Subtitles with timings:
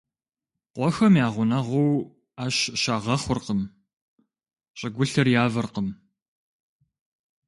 [0.73, 1.93] Къуэхэм я гъунэгъуу
[2.35, 3.61] Ӏэщ щагъэхъуркъым,
[4.77, 5.87] щӀыгулъыр явэркъым.